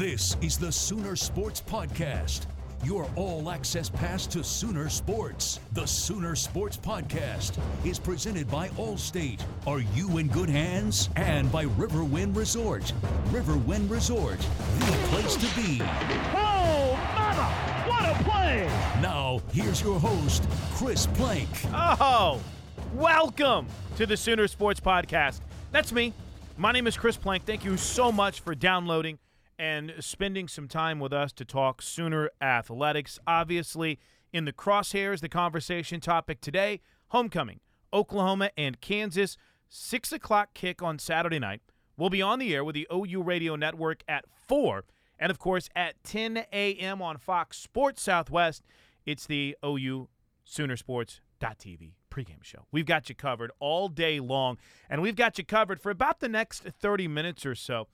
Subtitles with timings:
[0.00, 2.46] This is the Sooner Sports Podcast,
[2.84, 5.60] your all access pass to Sooner Sports.
[5.74, 9.42] The Sooner Sports Podcast is presented by Allstate.
[9.66, 11.10] Are you in good hands?
[11.16, 12.94] And by Riverwind Resort.
[13.26, 14.38] Riverwind Resort,
[14.78, 15.82] the place to be.
[16.34, 17.52] Oh, mama!
[17.86, 18.64] What a play!
[19.02, 21.50] Now, here's your host, Chris Plank.
[21.74, 22.40] Oh,
[22.94, 25.40] welcome to the Sooner Sports Podcast.
[25.72, 26.14] That's me.
[26.56, 27.44] My name is Chris Plank.
[27.44, 29.18] Thank you so much for downloading
[29.60, 33.18] and spending some time with us to talk Sooner athletics.
[33.26, 33.98] Obviously,
[34.32, 37.60] in the crosshairs, the conversation topic today homecoming,
[37.92, 39.36] Oklahoma and Kansas,
[39.68, 41.60] 6 o'clock kick on Saturday night.
[41.98, 44.84] We'll be on the air with the OU Radio Network at 4.
[45.18, 47.02] And of course, at 10 a.m.
[47.02, 48.62] on Fox Sports Southwest,
[49.04, 50.08] it's the OU
[50.42, 52.64] Sooner Sports TV pregame show.
[52.72, 54.56] We've got you covered all day long,
[54.88, 57.88] and we've got you covered for about the next 30 minutes or so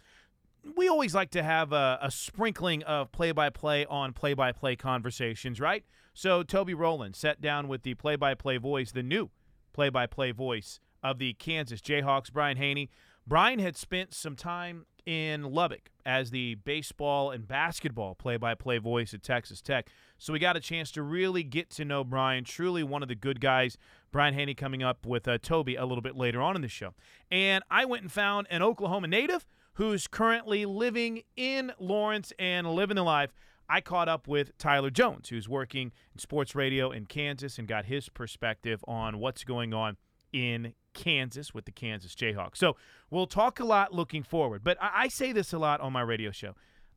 [0.75, 4.53] we always like to have a, a sprinkling of play by play on play by
[4.53, 5.85] play conversations, right?
[6.15, 9.31] So Toby Rowland sat down with the play by play voice, the new
[9.73, 12.91] play by play voice of the Kansas Jayhawks, Brian Hanni.
[13.27, 18.79] Brian had spent some time in Lubbock as the baseball and basketball play by play
[18.79, 19.89] voice at Texas Tech.
[20.19, 23.15] So we got a chance to really get to know Brian, truly one of the
[23.15, 23.77] good guys.
[24.11, 26.95] Brian Hanni coming up with uh, Toby a little bit later on in the show.
[27.31, 29.47] And I went and found an Oklahoma native
[29.77, 33.33] who's currently living in Lawrence and living the life.
[33.69, 37.85] I caught up with Tyler Jones, who's working in sports radio in Kansas and got
[37.85, 39.97] his perspective on what's going on
[40.33, 42.57] in Kansas with the Kansas Jayhawks.
[42.57, 42.77] So
[43.11, 44.65] we'll talk a lot looking forward.
[44.65, 46.55] But I, say this a lot on my radio show.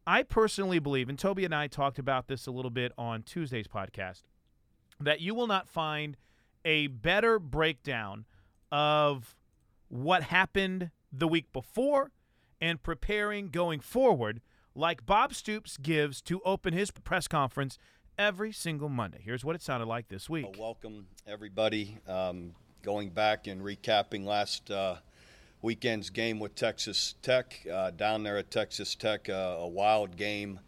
[0.07, 3.67] I personally believe, and Toby and I talked about this a little bit on Tuesday's
[3.67, 4.21] podcast,
[5.01, 6.15] that you will not find
[6.63, 8.25] a better breakdown
[8.71, 9.35] of
[9.89, 12.11] what happened the week before
[12.61, 14.41] and preparing going forward,
[14.75, 17.77] like Bob Stoops gives to open his press conference
[18.17, 19.21] every single Monday.
[19.23, 20.45] Here's what it sounded like this week.
[20.45, 21.97] Well, welcome, everybody.
[22.07, 22.53] Um,
[22.83, 24.97] going back and recapping last uh,
[25.61, 30.59] weekend's game with Texas Tech, uh, down there at Texas Tech, uh, a wild game.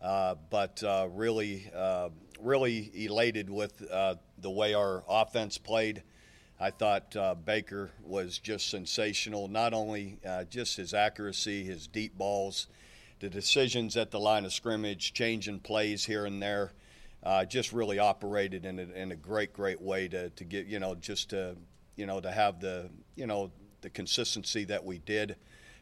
[0.00, 6.02] Uh, but uh, really, uh, really elated with the way our offense played.
[6.64, 9.48] I thought uh, Baker was just sensational.
[9.48, 12.68] Not only uh, just his accuracy, his deep balls,
[13.20, 16.72] the decisions at the line of scrimmage, changing plays here and there,
[17.22, 20.78] uh, just really operated in a, in a great, great way to, to get you
[20.78, 21.54] know just to
[21.96, 23.52] you know to have the you know
[23.82, 25.36] the consistency that we did.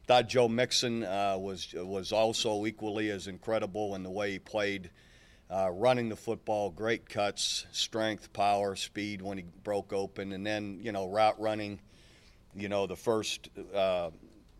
[0.08, 4.90] Thought Joe Mixon uh, was was also equally as incredible in the way he played
[5.52, 10.78] uh, running the football, great cuts, strength, power, speed when he broke open, and then
[10.82, 11.78] you know route running.
[12.54, 14.10] You know the first, uh,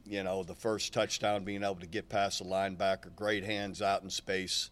[0.04, 4.03] you know the first touchdown, being able to get past the linebacker, great hands out
[4.03, 4.70] in space.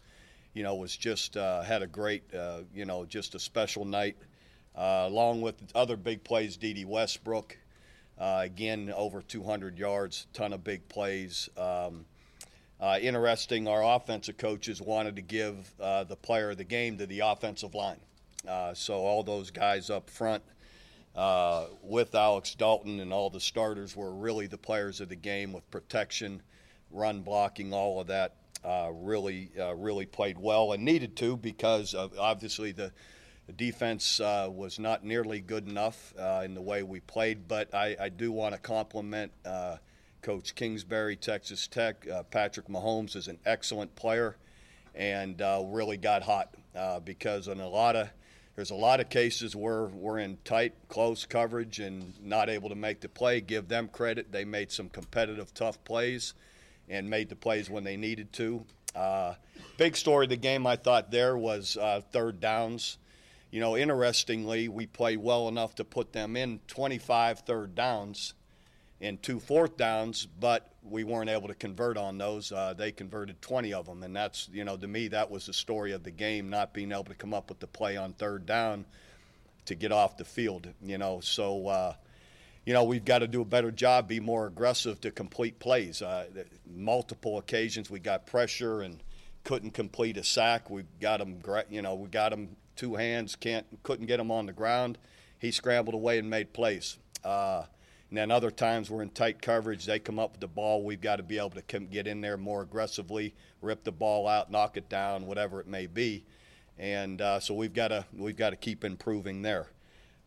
[0.53, 4.17] You know was just uh, had a great, uh, you know, just a special night.
[4.75, 7.57] Uh, along with other big plays, Dede Westbrook,
[8.19, 11.49] uh, again over 200 yards, ton of big plays.
[11.57, 12.05] Um,
[12.81, 17.05] uh, interesting, our offensive coaches wanted to give uh, the player of the game to
[17.05, 17.99] the offensive line.
[18.47, 20.41] Uh, so all those guys up front
[21.15, 25.53] uh, with Alex Dalton and all the starters were really the players of the game
[25.53, 26.41] with protection,
[26.89, 28.35] run blocking, all of that.
[28.63, 32.91] Uh, really, uh, really played well and needed to because obviously the,
[33.57, 37.49] defense was not nearly good enough in the way we played.
[37.49, 39.33] But I, I do want to compliment
[40.21, 42.07] Coach Kingsbury, Texas Tech.
[42.07, 44.37] Uh, Patrick Mahomes is an excellent player
[44.93, 48.09] and uh, really got hot uh, because in a lot of
[48.55, 52.75] there's a lot of cases where we're in tight, close coverage and not able to
[52.75, 53.41] make the play.
[53.41, 56.33] Give them credit; they made some competitive, tough plays
[56.89, 58.65] and made the plays when they needed to.
[58.93, 59.35] Uh,
[59.77, 62.97] big story of the game, I thought there was uh, third downs.
[63.51, 68.33] You know, interestingly, we played well enough to put them in 25 third downs
[69.01, 72.51] in two fourth downs, but we weren't able to convert on those.
[72.51, 75.53] Uh, they converted 20 of them, and that's you know to me that was the
[75.53, 78.45] story of the game, not being able to come up with the play on third
[78.45, 78.85] down
[79.65, 80.67] to get off the field.
[80.81, 81.67] You know, so.
[81.67, 81.93] Uh,
[82.63, 86.03] you know, we've got to do a better job, be more aggressive to complete plays.
[86.03, 86.27] Uh,
[86.71, 89.01] multiple occasions we got pressure and
[89.43, 90.69] couldn't complete a sack.
[90.69, 94.45] We got him, you know, we got him two hands, can't, couldn't get him on
[94.45, 94.99] the ground.
[95.39, 96.99] He scrambled away and made plays.
[97.23, 97.63] Uh,
[98.11, 100.83] and then other times we're in tight coverage, they come up with the ball.
[100.83, 104.27] We've got to be able to come, get in there more aggressively, rip the ball
[104.27, 106.25] out, knock it down, whatever it may be.
[106.77, 109.67] And uh, so we've got to we've got to keep improving there.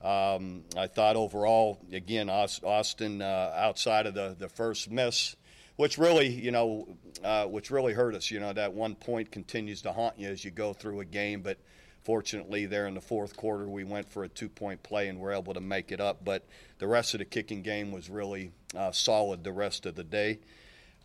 [0.01, 5.37] Um, I thought overall, again, Austin uh, outside of the, the first miss,
[5.77, 6.89] which really, you know,
[7.23, 8.31] uh, which really hurt us.
[8.31, 11.43] You know, that one point continues to haunt you as you go through a game.
[11.43, 11.59] But
[12.05, 15.55] fortunately, there in the fourth quarter, we went for a two-point play and were able
[15.55, 16.25] to make it up.
[16.25, 16.45] But
[16.79, 20.39] the rest of the kicking game was really uh, solid the rest of the day.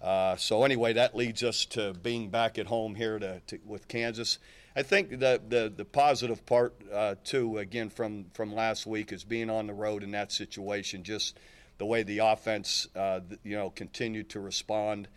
[0.01, 3.87] Uh, so anyway, that leads us to being back at home here to, to with
[3.87, 4.39] Kansas.
[4.75, 9.23] I think the the, the positive part uh, too, again from from last week, is
[9.23, 11.03] being on the road in that situation.
[11.03, 11.37] Just
[11.79, 15.07] the way the offense, uh, you know, continued to respond.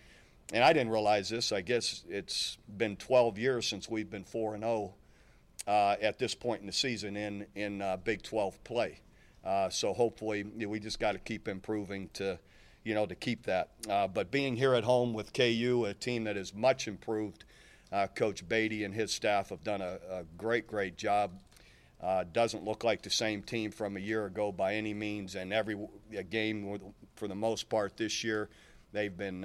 [0.53, 1.53] And I didn't realize this.
[1.53, 4.95] I guess it's been 12 years since we've been 4 and 0
[5.67, 9.01] uh, at this point in the season in in uh, Big 12 play.
[9.45, 12.39] Uh, so hopefully, you know, we just got to keep improving to,
[12.85, 13.71] you know, to keep that.
[13.89, 17.45] Uh, but being here at home with KU, a team that is much improved,
[17.91, 21.33] uh, Coach Beaty and his staff have done a, a great, great job
[22.01, 25.53] uh, doesn't look like the same team from a year ago by any means, and
[25.53, 25.77] every
[26.31, 26.81] game,
[27.15, 28.49] for the most part, this year,
[28.93, 29.45] they've been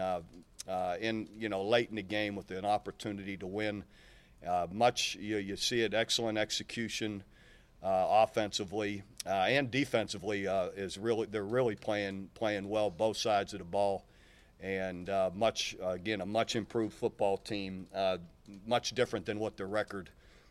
[0.99, 3.83] in you know late in the game with an opportunity to win.
[4.45, 7.23] Uh, much you, you, see it, excellent execution
[7.83, 13.59] uh, offensively uh, and defensively is really they're really playing playing well both sides of
[13.59, 14.05] the ball,
[14.61, 17.87] and much again a much improved football team,
[18.65, 20.09] much different than what the record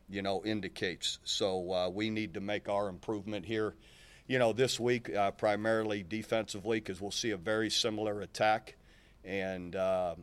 [0.09, 1.19] you know, indicates.
[1.25, 3.75] So uh, we need to make our improvement here,
[4.27, 8.77] you know, this week, uh, primarily defensively, because we'll see a very similar attack,
[9.25, 10.15] and uh,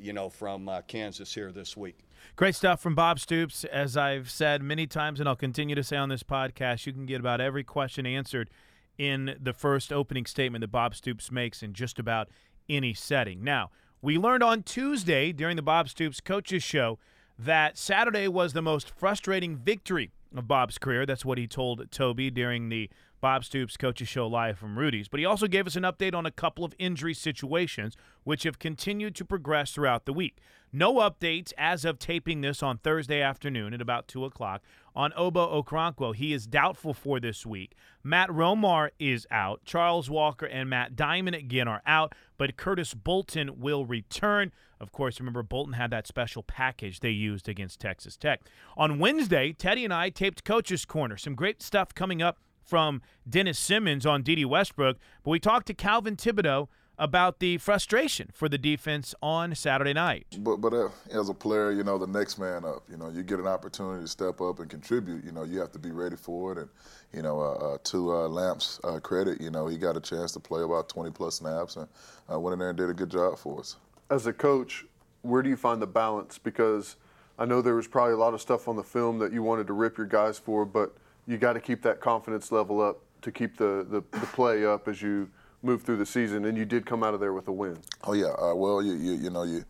[0.00, 1.98] you know, from uh, Kansas here this week.
[2.36, 3.64] Great stuff from Bob Stoops.
[3.64, 7.06] As I've said many times, and I'll continue to say on this podcast, you can
[7.06, 8.50] get about every question answered
[8.98, 12.28] in the first opening statement that Bob Stoops makes in just about
[12.68, 13.42] any setting.
[13.42, 13.70] Now,
[14.00, 16.98] we learned on Tuesday during the Bob Stoops Coaches Show
[17.38, 21.06] that Saturday was the most frustrating victory of Bob's career.
[21.06, 22.90] That's what he told Toby during the
[23.22, 25.06] Bob Stoops Coaches Show live from Rudy's.
[25.06, 28.58] But he also gave us an update on a couple of injury situations which have
[28.58, 30.38] continued to progress throughout the week.
[30.72, 34.60] No updates as of taping this on Thursday afternoon at about 2 o'clock
[34.96, 36.16] on Obo Okoronkwo.
[36.16, 37.76] He is doubtful for this week.
[38.02, 39.64] Matt Romar is out.
[39.64, 44.50] Charles Walker and Matt Dimon again are out, but Curtis Bolton will return.
[44.80, 48.40] Of course, remember, Bolton had that special package they used against Texas Tech.
[48.76, 51.16] On Wednesday, Teddy and I taped Coach's Corner.
[51.16, 55.74] Some great stuff coming up from Dennis Simmons on Dede Westbrook, but we talked to
[55.74, 56.68] Calvin Thibodeaux
[56.98, 60.26] about the frustration for the defense on Saturday night.
[60.38, 62.84] But but uh, as a player, you know, the next man up.
[62.88, 65.24] You know, you get an opportunity to step up and contribute.
[65.24, 66.58] You know, you have to be ready for it.
[66.58, 66.68] And
[67.12, 70.32] you know, uh, uh, to uh, Lamps' uh, credit, you know, he got a chance
[70.32, 71.88] to play about 20 plus snaps and
[72.32, 73.76] uh, went in there and did a good job for us.
[74.10, 74.84] As a coach,
[75.22, 76.38] where do you find the balance?
[76.38, 76.96] Because
[77.38, 79.66] I know there was probably a lot of stuff on the film that you wanted
[79.68, 80.94] to rip your guys for, but
[81.26, 84.88] you got to keep that confidence level up to keep the, the, the play up
[84.88, 85.30] as you
[85.62, 87.78] move through the season, and you did come out of there with a win.
[88.04, 89.64] Oh yeah, uh, well you, you you know you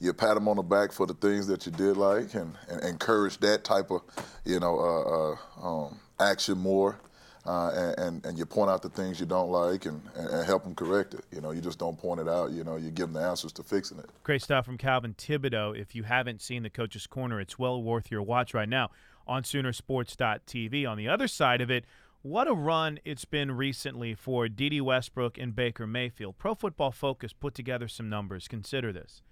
[0.00, 2.82] you pat them on the back for the things that you did like, and, and
[2.84, 4.02] encourage that type of
[4.44, 6.98] you know uh, uh, um, action more.
[7.44, 10.76] Uh, and, and you point out the things you don't like and, and, help them
[10.76, 11.24] correct it.
[11.32, 12.52] You know, you just don't point it out.
[12.52, 14.08] You know, you give them the answers to fixing it.
[14.22, 15.76] Great stuff from Calvin Thibodeaux.
[15.76, 18.90] If you haven't seen the Coach's Corner, it's well worth your watch right now
[19.26, 20.88] on Soonersports.tv.
[20.88, 21.84] On the other side of it,
[22.22, 26.38] what a run it's been recently for Dede Westbrook and Baker Mayfield.
[26.38, 28.46] Pro Football Focus put together some numbers.
[28.46, 29.22] Consider this.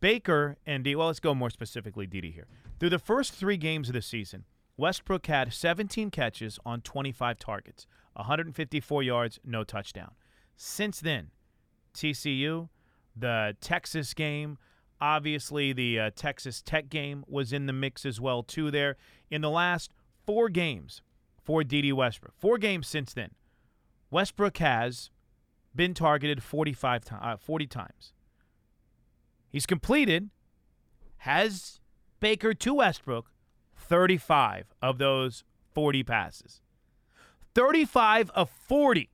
[0.00, 2.46] Baker and D, well, let's go more specifically, Dede here.
[2.80, 4.44] Through the first three games of the season,
[4.76, 10.12] Westbrook had 17 catches on 25 targets, 154 yards, no touchdown.
[10.56, 11.30] Since then,
[11.94, 12.68] TCU,
[13.14, 14.58] the Texas game,
[15.02, 18.96] obviously the uh, Texas Tech game was in the mix as well too there.
[19.30, 19.92] In the last
[20.24, 21.02] four games,
[21.42, 22.34] for Dede Westbrook.
[22.38, 23.30] Four games since then.
[24.10, 25.10] Westbrook has
[25.74, 28.12] been targeted 45 to- uh, 40 times.
[29.50, 30.30] He's completed,
[31.18, 31.80] has
[32.20, 33.30] Baker to Westbrook
[33.76, 35.44] 35 of those
[35.74, 36.60] 40 passes.
[37.54, 39.10] 35 of 40.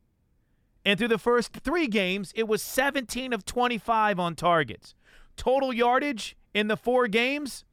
[0.84, 4.94] And through the first three games, it was 17 of 25 on targets.
[5.38, 7.64] Total yardage in the four games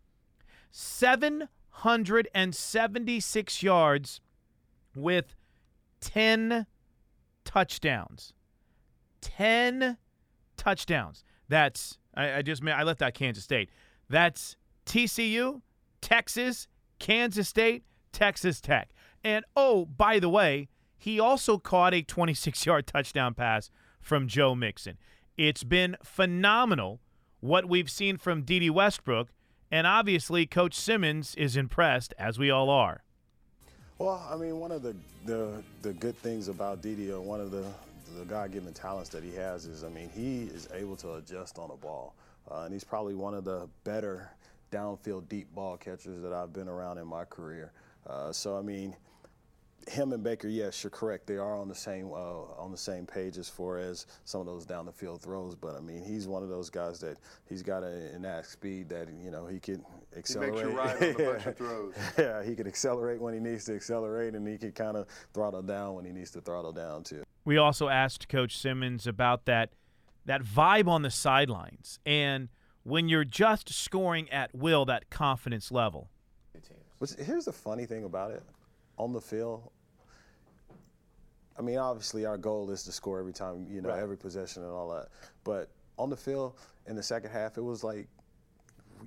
[0.71, 4.21] 776 yards
[4.95, 5.35] with
[5.99, 6.65] 10
[7.43, 8.31] touchdowns.
[9.21, 9.97] 10
[10.57, 11.23] touchdowns.
[11.49, 13.69] That's, I, I just, I left out Kansas State.
[14.09, 14.55] That's
[14.85, 15.61] TCU,
[16.01, 16.67] Texas,
[16.99, 18.91] Kansas State, Texas Tech.
[19.23, 23.69] And oh, by the way, he also caught a 26 yard touchdown pass
[23.99, 24.97] from Joe Mixon.
[25.37, 27.01] It's been phenomenal
[27.45, 29.29] what we've seen from Dede Westbrook,
[29.71, 33.03] and obviously Coach Simmons is impressed, as we all are.
[33.99, 37.51] Well, I mean, one of the the, the good things about Dede, or one of
[37.51, 37.65] the
[38.17, 41.71] the God-given talents that he has is, I mean, he is able to adjust on
[41.71, 42.15] a ball,
[42.49, 44.29] uh, and he's probably one of the better
[44.71, 47.71] downfield deep ball catchers that I've been around in my career.
[48.07, 48.95] Uh, so I mean,
[49.87, 51.27] him and Baker, yes, you're correct.
[51.27, 54.47] They are on the same uh, on the same page as far as some of
[54.47, 55.55] those down the field throws.
[55.55, 59.07] But I mean, he's one of those guys that he's got an innate speed that
[59.23, 59.83] you know he can
[60.17, 60.55] accelerate.
[60.55, 61.93] He makes you ride on a bunch of throws.
[62.17, 65.61] yeah, he could accelerate when he needs to accelerate, and he could kind of throttle
[65.61, 67.23] down when he needs to throttle down too.
[67.43, 69.71] We also asked Coach Simmons about that
[70.25, 72.49] that vibe on the sidelines and
[72.85, 76.09] when you're just scoring at will, that confidence level.
[77.17, 78.43] here's the funny thing about it
[78.97, 79.71] on the field.
[81.57, 83.99] I mean, obviously, our goal is to score every time, you know, right.
[83.99, 85.07] every possession and all that.
[85.43, 86.55] But on the field,
[86.87, 88.07] in the second half, it was like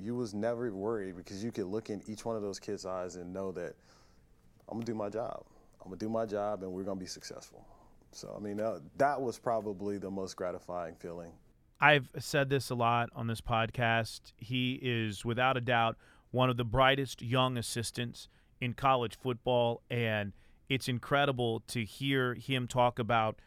[0.00, 3.16] you was never worried because you could look in each one of those kids' eyes
[3.16, 3.74] and know that
[4.68, 5.44] I'm gonna do my job.
[5.80, 7.66] I'm gonna do my job, and we're gonna be successful.
[8.12, 11.32] So, I mean, uh, that was probably the most gratifying feeling.
[11.80, 14.32] I've said this a lot on this podcast.
[14.36, 15.96] He is without a doubt
[16.30, 18.28] one of the brightest young assistants
[18.60, 20.32] in college football, and
[20.68, 23.38] it's incredible to hear him talk about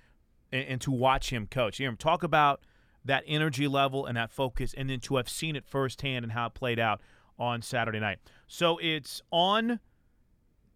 [0.51, 1.77] and, and to watch him coach.
[1.77, 2.61] Hear him talk about
[3.03, 6.47] that energy level and that focus, and then to have seen it firsthand and how
[6.47, 7.01] it played out
[7.39, 8.19] on Saturday night.
[8.47, 9.79] So it's on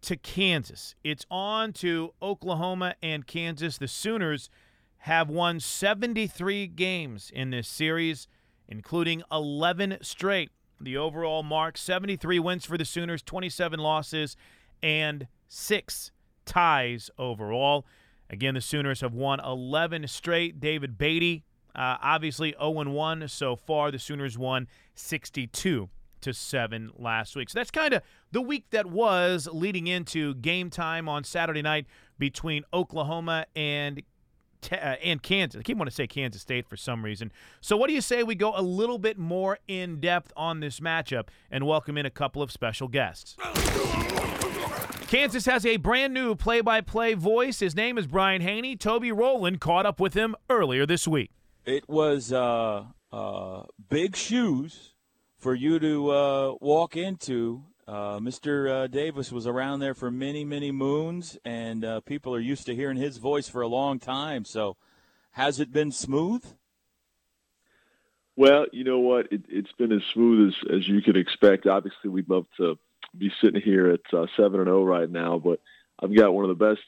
[0.02, 0.94] to Kansas.
[1.04, 3.78] It's on to Oklahoma and Kansas.
[3.78, 4.50] The Sooners
[4.98, 8.26] have won 73 games in this series,
[8.68, 10.50] including 11 straight.
[10.80, 14.36] The overall mark 73 wins for the Sooners, 27 losses,
[14.82, 16.10] and six
[16.46, 17.84] ties overall.
[18.30, 20.58] Again, the Sooners have won 11 straight.
[20.58, 23.90] David Beaty, uh, obviously 0 1 so far.
[23.90, 25.88] The Sooners won 62
[26.22, 27.50] to 7 last week.
[27.50, 31.86] So that's kind of the week that was leading into game time on Saturday night
[32.18, 34.02] between Oklahoma and
[34.72, 35.60] uh, and Kansas.
[35.60, 37.30] I keep wanting to say Kansas State for some reason.
[37.60, 40.80] So, what do you say we go a little bit more in depth on this
[40.80, 43.36] matchup and welcome in a couple of special guests?
[45.08, 47.60] Kansas has a brand new play by play voice.
[47.60, 48.74] His name is Brian Hanni.
[48.74, 51.30] Toby Rowland caught up with him earlier this week.
[51.64, 54.94] It was uh, uh, big shoes
[55.36, 58.68] for you to uh, walk into uh, Mr.
[58.68, 62.74] Uh, Davis was around there for many, many moons, and uh, people are used to
[62.74, 64.44] hearing his voice for a long time.
[64.44, 64.76] So,
[65.32, 66.44] has it been smooth?
[68.34, 69.28] Well, you know what?
[69.30, 71.66] It, has been as smooth as, as you could expect.
[71.66, 72.76] Obviously, we'd love to
[73.18, 75.60] be sitting here at uh, seven and zero oh right now, but
[76.00, 76.82] I've got one of the best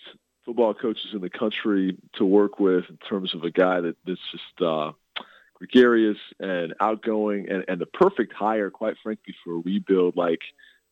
[0.44, 4.20] football coaches in the country to work with in terms of a guy that that's
[4.32, 4.92] just uh,
[5.54, 10.40] gregarious and outgoing, and, and the perfect hire, quite frankly, for a rebuild like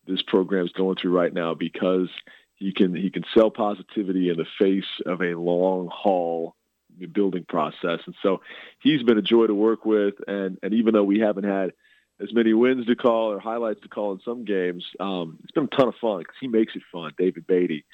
[0.06, 2.08] this program is going through right now because
[2.54, 6.56] he can he can sell positivity in the face of a long haul
[7.12, 8.00] building process.
[8.06, 8.40] And so
[8.80, 10.14] he's been a joy to work with.
[10.26, 11.72] And and even though we haven't had
[12.20, 15.68] as many wins to call or highlights to call in some games, um, it's been
[15.70, 17.84] a ton of fun because he makes it fun, David Beaty.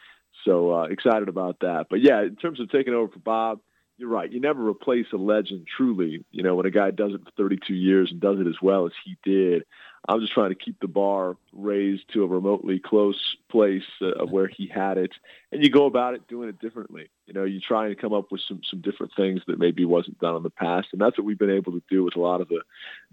[0.44, 1.86] So uh, excited about that.
[1.90, 3.60] But yeah, in terms of taking over for Bob,
[3.98, 4.32] you're right.
[4.32, 6.24] You never replace a legend truly.
[6.30, 8.86] You know, when a guy does it for 32 years and does it as well
[8.86, 9.64] as he did,
[10.08, 14.30] I'm just trying to keep the bar raised to a remotely close place uh, of
[14.32, 15.12] where he had it.
[15.52, 17.08] And you go about it doing it differently.
[17.26, 20.18] You know, you try and come up with some some different things that maybe wasn't
[20.18, 22.40] done in the past, and that's what we've been able to do with a lot
[22.40, 22.62] of the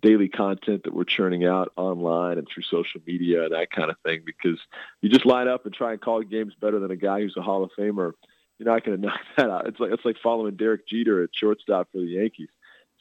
[0.02, 3.98] daily content that we're churning out online and through social media and that kind of
[4.04, 4.22] thing.
[4.26, 4.60] Because
[5.02, 7.42] you just line up and try and call games better than a guy who's a
[7.42, 8.14] Hall of Famer.
[8.58, 9.68] You're not going to knock that out.
[9.68, 12.50] It's like it's like following Derek Jeter at shortstop for the Yankees.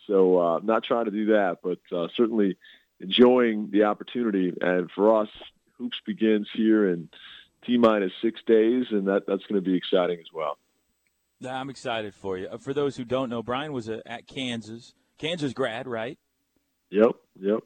[0.06, 2.56] So uh, not trying to do that, but uh, certainly
[3.00, 4.52] enjoying the opportunity.
[4.60, 5.28] And for us,
[5.76, 7.08] hoops begins here in
[7.64, 10.58] T minus six days, and that, that's going to be exciting as well.
[11.46, 12.48] I'm excited for you.
[12.48, 16.18] Uh, for those who don't know, Brian was uh, at Kansas, Kansas grad, right?
[16.90, 17.60] Yep, yep.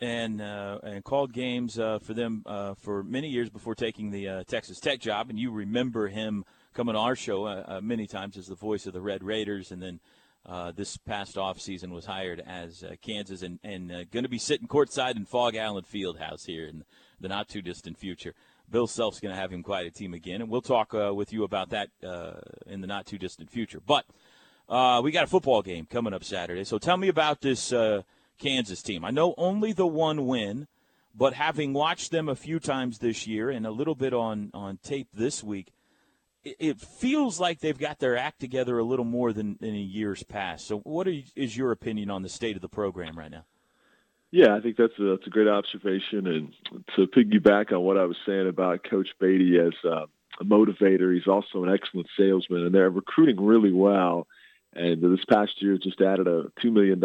[0.00, 4.28] And uh, and called games uh, for them uh, for many years before taking the
[4.28, 5.28] uh, Texas Tech job.
[5.28, 9.00] And you remember him coming on our show many times as the voice of the
[9.00, 9.98] Red Raiders, and then
[10.48, 14.38] uh, this past offseason was hired as uh, Kansas and, and uh, going to be
[14.38, 16.84] sitting courtside in Phog Allen Fieldhouse here in
[17.20, 18.34] the not too distant future.
[18.70, 21.32] Bill Self's going to have him quite a team again, and we'll talk uh, with
[21.34, 23.80] you about that uh, in the not too distant future.
[23.86, 24.06] But
[25.02, 27.72] we got a football game coming up Saturday, so tell me about this
[28.38, 29.04] Kansas team.
[29.04, 30.66] I know only the one win,
[31.14, 34.78] but having watched them a few times this year and a little bit on, on
[34.82, 35.72] tape this week,
[36.44, 40.22] it feels like they've got their act together a little more than, than in years
[40.22, 40.66] past.
[40.66, 43.44] So, what you, is your opinion on the state of the program right now?
[44.30, 46.26] Yeah, I think that's a, that's a great observation.
[46.26, 46.52] And
[46.96, 51.64] to piggyback on what I was saying about Coach Beaty as a motivator, he's also
[51.64, 54.26] an excellent salesman, and they're recruiting really well.
[54.74, 57.00] And this past year just added a $2 million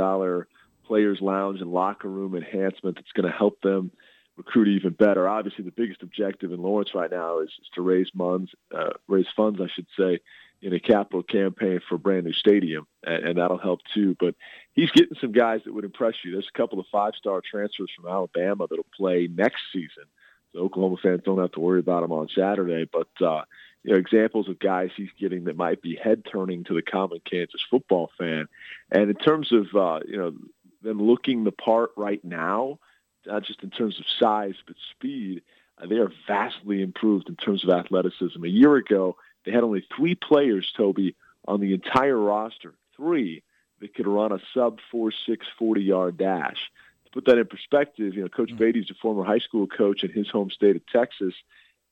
[0.86, 3.90] players lounge and locker room enhancement that's going to help them
[4.38, 5.28] recruit even better.
[5.28, 9.28] Obviously, the biggest objective in Lawrence right now is, is to raise funds, uh, raise
[9.36, 10.20] funds, I should say,
[10.62, 14.16] in a capital campaign for a brand new stadium, and, and that'll help too.
[14.20, 14.36] But
[14.74, 16.32] he's getting some guys that would impress you.
[16.32, 20.06] There's a couple of five-star transfers from Alabama that'll play next season.
[20.54, 22.88] So Oklahoma fans don't have to worry about them on Saturday.
[22.92, 23.44] But uh,
[23.84, 27.20] you know, examples of guys he's getting that might be head turning to the common
[27.30, 28.48] Kansas football fan.
[28.92, 30.34] And in terms of uh, you know
[30.82, 32.80] them looking the part right now,
[33.26, 35.42] not just in terms of size but speed,
[35.82, 38.44] uh, they are vastly improved in terms of athleticism.
[38.44, 39.16] A year ago,
[39.46, 41.16] they had only three players, Toby,
[41.48, 43.44] on the entire roster, three
[43.82, 46.72] that could run a sub four six forty yard dash.
[47.06, 48.58] To put that in perspective, you know, Coach mm-hmm.
[48.58, 51.34] Beaty's a former high school coach in his home state of Texas.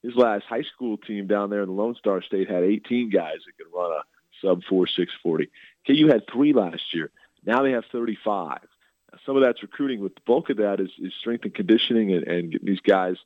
[0.04, 3.38] His last high school team down there in the Lone Star State had 18 guys
[3.46, 4.02] that could run a
[4.42, 5.50] sub four six forty.
[5.86, 7.12] KU had three last year.
[7.46, 8.60] Now they have 35
[9.25, 12.27] some of that's recruiting, but the bulk of that is, is strength and conditioning and,
[12.27, 13.18] and getting these guys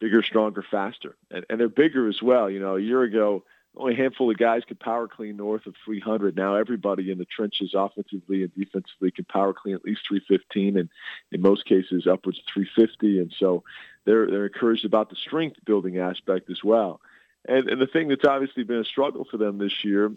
[0.00, 1.16] bigger, stronger, faster.
[1.30, 2.50] And, and they're bigger as well.
[2.50, 3.44] You know, a year ago,
[3.76, 6.36] only a handful of guys could power clean north of 300.
[6.36, 10.88] Now everybody in the trenches, offensively and defensively, can power clean at least 315, and
[11.32, 13.18] in most cases upwards of 350.
[13.18, 13.64] And so
[14.04, 17.00] they're they're encouraged about the strength building aspect as well.
[17.48, 20.12] And and the thing that's obviously been a struggle for them this year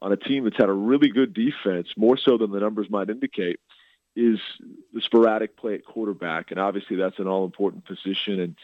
[0.00, 3.08] on a team that's had a really good defense, more so than the numbers might
[3.08, 3.60] indicate,
[4.14, 4.38] is
[4.92, 8.40] the sporadic play at quarterback, and obviously that's an all-important position.
[8.40, 8.56] And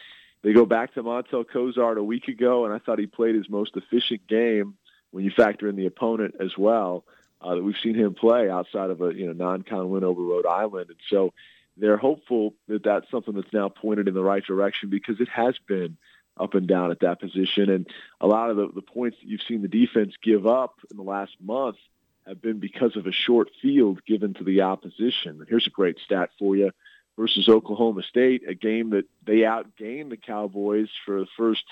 [0.43, 3.49] they go back to Montell Cozart a week ago, and I thought he played his
[3.49, 4.75] most efficient game
[5.11, 7.03] when you factor in the opponent as well
[7.41, 10.45] uh, that we've seen him play outside of a you know non-con win over Rhode
[10.45, 10.89] Island.
[10.89, 11.33] And so
[11.77, 15.55] they're hopeful that that's something that's now pointed in the right direction because it has
[15.67, 15.97] been
[16.37, 17.69] up and down at that position.
[17.69, 17.87] And
[18.21, 21.03] a lot of the, the points that you've seen the defense give up in the
[21.03, 21.77] last month–
[22.29, 25.45] have been because of a short field given to the opposition.
[25.49, 26.71] Here's a great stat for you
[27.17, 31.63] versus Oklahoma State, a game that they outgained the Cowboys for the first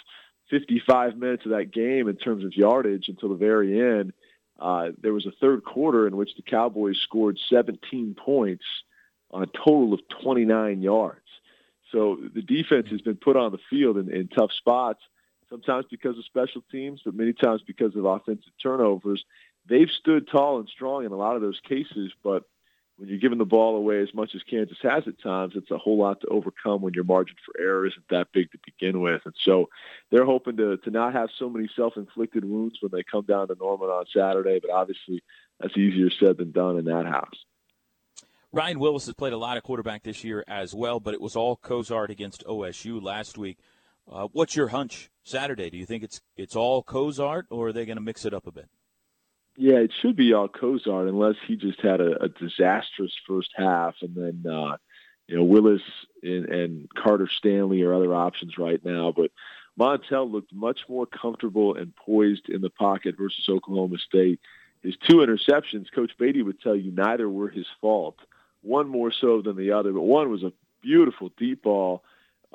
[0.49, 4.13] 55 minutes of that game in terms of yardage until the very end.
[4.59, 8.65] Uh, there was a third quarter in which the Cowboys scored 17 points
[9.29, 11.21] on a total of 29 yards.
[11.91, 15.01] So the defense has been put on the field in, in tough spots,
[15.49, 19.23] sometimes because of special teams, but many times because of offensive turnovers
[19.67, 22.43] they've stood tall and strong in a lot of those cases, but
[22.97, 25.77] when you're giving the ball away as much as Kansas has at times, it's a
[25.77, 29.21] whole lot to overcome when your margin for error isn't that big to begin with.
[29.25, 29.69] And so
[30.09, 33.55] they're hoping to, to not have so many self-inflicted wounds when they come down to
[33.59, 35.23] Norman on Saturday, but obviously
[35.59, 37.45] that's easier said than done in that house.
[38.51, 41.35] Ryan Willis has played a lot of quarterback this year as well, but it was
[41.35, 43.59] all Cozart against OSU last week.
[44.11, 45.69] Uh, what's your hunch Saturday?
[45.69, 48.47] Do you think it's it's all Cozart, or are they going to mix it up
[48.47, 48.69] a bit?
[49.59, 53.95] Yeah, it should be all Cozart unless he just had a, a disastrous first half,
[54.01, 54.77] and then uh,
[55.27, 55.81] you know Willis
[56.21, 59.11] and, and Carter Stanley are other options right now.
[59.11, 59.31] But
[59.75, 64.39] Montell looked much more comfortable and poised in the pocket versus Oklahoma State.
[64.83, 68.17] His two interceptions, Coach Beaty would tell you neither were his fault.
[68.61, 72.03] One more so than the other, but one was a beautiful deep ball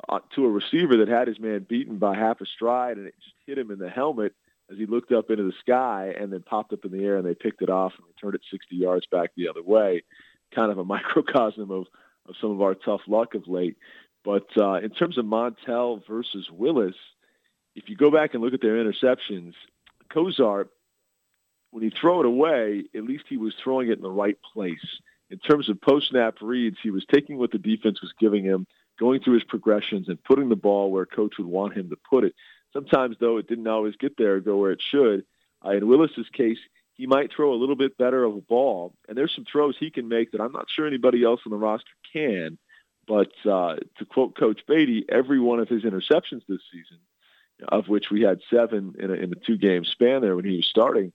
[0.07, 3.15] uh, to a receiver that had his man beaten by half a stride, and it
[3.21, 4.33] just hit him in the helmet
[4.73, 7.25] as he looked up into the sky and then popped up in the air and
[7.25, 10.03] they picked it off and returned it 60 yards back the other way.
[10.53, 11.85] Kind of a microcosm of,
[12.27, 13.77] of some of our tough luck of late.
[14.25, 16.95] But uh, in terms of Montell versus Willis,
[17.75, 19.53] if you go back and look at their interceptions,
[20.11, 20.69] Cozart,
[21.71, 24.85] when he throw it away, at least he was throwing it in the right place.
[25.29, 28.67] In terms of post-snap reads, he was taking what the defense was giving him,
[28.99, 32.23] going through his progressions, and putting the ball where coach would want him to put
[32.23, 32.35] it.
[32.73, 35.25] Sometimes, though, it didn't always get there, go where it should.
[35.63, 36.57] Uh, in Willis's case,
[36.95, 39.91] he might throw a little bit better of a ball, and there's some throws he
[39.91, 42.57] can make that I'm not sure anybody else on the roster can.
[43.07, 46.99] But uh, to quote Coach Beaty, every one of his interceptions this season,
[47.67, 50.67] of which we had seven in a, in a two-game span there when he was
[50.67, 51.11] starting,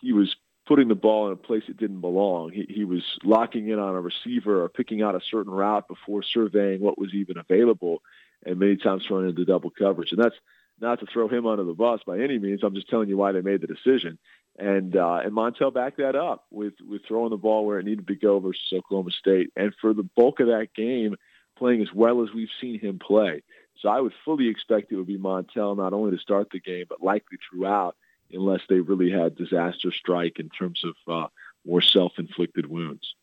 [0.00, 0.34] he was
[0.66, 2.50] putting the ball in a place it didn't belong.
[2.52, 6.22] He, he was locking in on a receiver or picking out a certain route before
[6.22, 8.02] surveying what was even available,
[8.44, 10.12] and many times throwing into double coverage.
[10.12, 10.36] And that's
[10.80, 12.60] not to throw him under the bus by any means.
[12.62, 14.18] I'm just telling you why they made the decision.
[14.58, 18.06] And uh, and Montell backed that up with with throwing the ball where it needed
[18.06, 19.50] to go versus Oklahoma State.
[19.54, 21.16] And for the bulk of that game,
[21.58, 23.42] playing as well as we've seen him play.
[23.80, 26.86] So I would fully expect it would be Montell not only to start the game,
[26.88, 27.96] but likely throughout,
[28.32, 31.28] unless they really had disaster strike in terms of uh,
[31.66, 33.14] more self-inflicted wounds.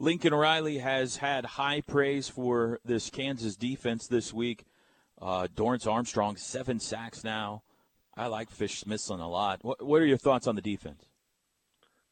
[0.00, 4.64] Lincoln Riley has had high praise for this Kansas defense this week.
[5.22, 7.62] Uh, Dorance Armstrong, seven sacks now.
[8.16, 9.60] I like Fish Smithson a lot.
[9.62, 11.04] What, what are your thoughts on the defense?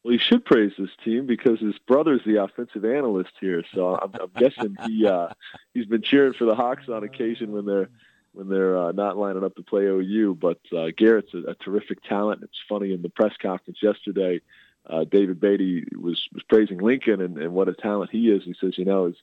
[0.03, 3.65] Well, he should praise this team because his brother's the offensive analyst here.
[3.75, 5.29] So I'm, I'm guessing he uh,
[5.75, 7.91] he's been cheering for the Hawks on occasion when they're
[8.33, 10.39] when they're uh, not lining up to play OU.
[10.41, 12.43] But uh, Garrett's a, a terrific talent.
[12.43, 14.41] It's funny in the press conference yesterday,
[14.89, 18.43] uh, David Beaty was, was praising Lincoln and, and what a talent he is.
[18.45, 19.17] He says, you know, his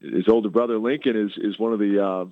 [0.00, 2.24] his older brother Lincoln is is one of the uh,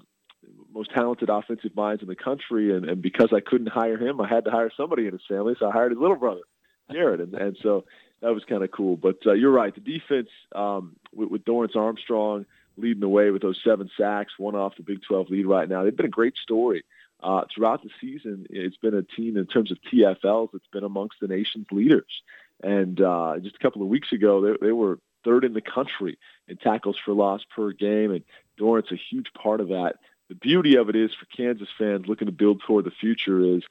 [0.73, 4.29] most talented offensive minds in the country, and, and because I couldn't hire him, I
[4.29, 6.43] had to hire somebody in his family, so I hired his little brother.
[6.91, 7.85] Garrett, and, and so
[8.21, 8.97] that was kind of cool.
[8.97, 13.43] But uh, you're right, the defense um, with, with Dorance Armstrong leading the way with
[13.43, 15.85] those seven sacks, one off the Big 12 lead right now.
[15.85, 16.85] They've been a great story.
[17.23, 21.21] Uh, throughout the season, it's been a team in terms of TFLs that's been amongst
[21.21, 22.23] the nation's leaders.
[22.63, 26.19] And uh, just a couple of weeks ago, they, they were third in the country
[26.49, 28.25] in tackles for loss per game, and
[28.59, 29.97] Dorance a huge part of that.
[30.31, 33.65] The beauty of it is for Kansas fans looking to build toward the future is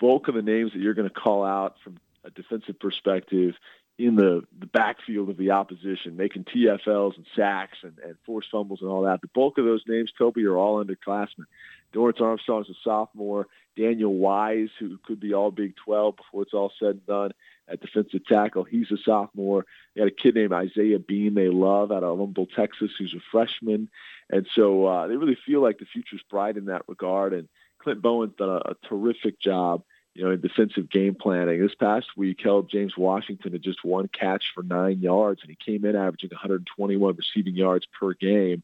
[0.00, 3.56] bulk of the names that you're going to call out from a defensive perspective
[3.98, 8.80] in the, the backfield of the opposition, making TFLs and sacks and, and forced fumbles
[8.80, 9.20] and all that.
[9.20, 11.44] The bulk of those names, Toby, are all underclassmen.
[11.92, 13.48] Dorance Armstrong is a sophomore.
[13.76, 17.32] Daniel Wise, who could be all Big 12 before it's all said and done
[17.68, 19.64] at defensive tackle, he's a sophomore.
[19.94, 23.22] You got a kid named Isaiah Bean they love out of Humble, Texas, who's a
[23.30, 23.88] freshman.
[24.30, 27.32] And so uh, they really feel like the future's bright in that regard.
[27.32, 29.82] And Clint Bowen's done a, a terrific job
[30.14, 31.60] you know, in defensive game planning.
[31.60, 35.56] This past week held James Washington to just one catch for nine yards, and he
[35.56, 38.62] came in averaging 121 receiving yards per game.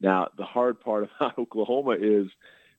[0.00, 2.28] Now, the hard part about Oklahoma is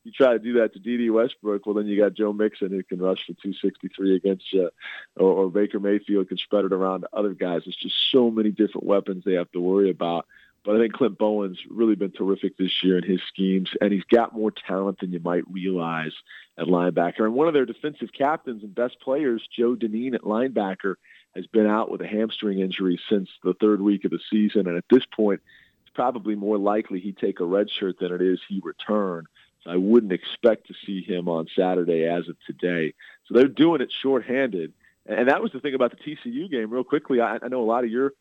[0.03, 2.83] you try to do that to Dede Westbrook, well, then you got Joe Mixon who
[2.83, 4.69] can rush for 263 against you,
[5.15, 7.61] or, or Baker Mayfield can spread it around to other guys.
[7.65, 10.25] It's just so many different weapons they have to worry about.
[10.63, 14.03] But I think Clint Bowen's really been terrific this year in his schemes, and he's
[14.03, 16.11] got more talent than you might realize
[16.57, 17.21] at linebacker.
[17.21, 20.95] And one of their defensive captains and best players, Joe Dineen at linebacker,
[21.35, 24.67] has been out with a hamstring injury since the third week of the season.
[24.67, 25.41] And at this point,
[25.81, 29.25] it's probably more likely he take a red shirt than it is he return.
[29.63, 32.93] So I wouldn't expect to see him on Saturday as of today.
[33.27, 34.73] So they're doing it shorthanded.
[35.05, 36.69] And that was the thing about the TCU game.
[36.69, 38.13] Real quickly, I, I know a lot of your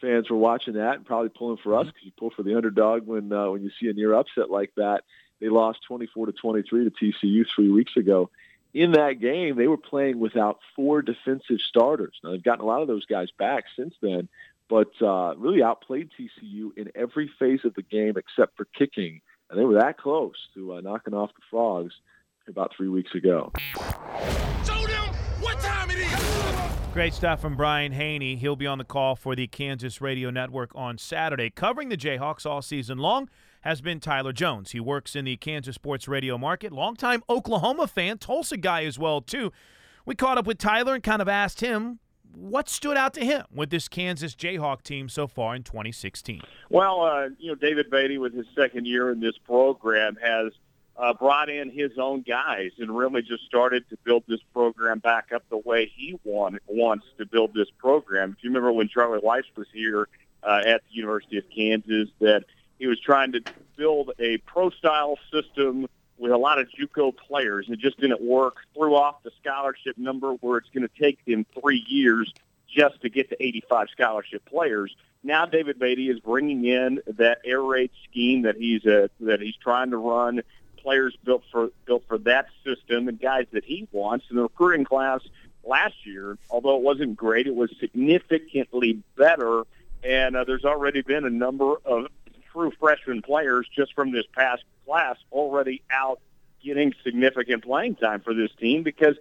[0.00, 3.06] fans were watching that and probably pulling for us because you pull for the underdog
[3.06, 5.04] when uh, when you see a near upset like that.
[5.40, 8.30] They lost 24 to 23 to TCU three weeks ago.
[8.72, 12.18] In that game, they were playing without four defensive starters.
[12.22, 14.28] Now they've gotten a lot of those guys back since then,
[14.68, 19.58] but uh, really outplayed TCU in every phase of the game except for kicking, and
[19.58, 21.92] they were that close to uh, knocking off the Frogs
[22.48, 23.52] about three weeks ago.
[23.76, 26.70] Show them what time it is.
[26.92, 28.36] Great stuff from Brian Hanni.
[28.36, 31.50] He'll be on the call for the Kansas Radio Network on Saturday.
[31.50, 33.28] Covering the Jayhawks all season long
[33.62, 34.70] has been Tyler Jones.
[34.70, 36.72] He works in the Kansas sports radio market.
[36.72, 39.50] Longtime Oklahoma fan, Tulsa guy as well, too.
[40.06, 41.98] We caught up with Tyler and kind of asked him
[42.34, 46.42] what stood out to him with this Kansas Jayhawk team so far in 2016.
[46.70, 50.52] Well, uh, you know, David Beaty, with his second year in this program, has–
[50.96, 55.32] uh, brought in his own guys and really just started to build this program back
[55.34, 58.36] up the way he want, wants to build this program.
[58.36, 60.08] If you remember when Charlie Weis was here
[60.42, 62.44] uh, at the University of Kansas, that
[62.78, 63.42] he was trying to
[63.76, 65.88] build a pro-style system
[66.18, 67.66] with a lot of JUCO players.
[67.68, 68.56] It just didn't work.
[68.74, 72.32] Threw off the scholarship number where it's going to take them three years
[72.68, 74.94] just to get to 85 scholarship players.
[75.22, 79.56] Now David Beaty is bringing in that air raid scheme that he's uh, that he's
[79.56, 80.42] trying to run
[80.76, 84.26] players built for built for that system and guys that he wants.
[84.28, 85.20] And the recruiting class
[85.64, 89.64] last year, although it wasn't great, it was significantly better.
[90.02, 92.08] And uh, there's already been a number of
[92.54, 96.20] true freshman players just from this past class already out
[96.64, 99.16] getting significant playing time for this team because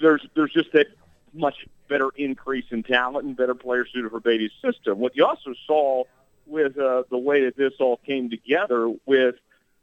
[0.00, 0.88] there's there's just that
[1.32, 4.98] much better increase in talent and better players suited for Beaty's system.
[4.98, 6.04] What you also saw
[6.46, 9.36] with uh, the way that this all came together with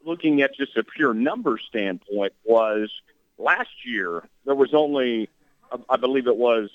[0.05, 2.91] looking at just a pure number standpoint was
[3.37, 5.29] last year there was only,
[5.89, 6.69] I believe it was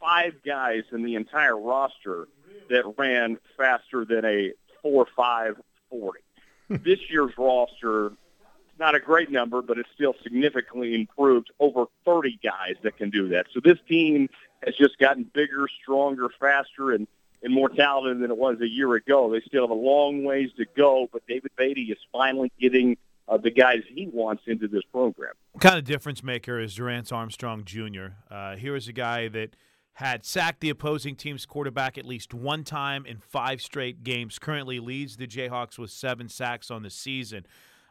[0.00, 2.28] five guys in the entire roster
[2.68, 4.52] that ran faster than a
[4.86, 5.56] four five
[5.90, 6.20] forty.
[6.68, 11.50] this year's roster, it's not a great number, but it's still significantly improved.
[11.58, 13.46] Over 30 guys that can do that.
[13.52, 14.28] So this team
[14.64, 17.06] has just gotten bigger, stronger, faster, and
[17.42, 19.30] and more talented than it was a year ago.
[19.30, 22.96] They still have a long ways to go, but David Beaty is finally getting
[23.28, 25.34] uh, the guys he wants into this program.
[25.52, 28.14] What kind of difference maker is Dorance Armstrong Jr.?
[28.30, 29.50] Uh, here is a guy that
[29.96, 34.38] had sacked the opposing team's quarterback at least one time in five straight games.
[34.38, 37.46] Currently leads the Jayhawks with seven sacks on the season.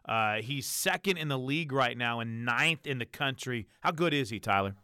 [0.08, 3.66] Uh, he's second in the league right now and ninth in the country.
[3.80, 4.76] How good is he, Tyler?